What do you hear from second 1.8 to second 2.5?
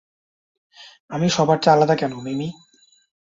কেন, মিমি?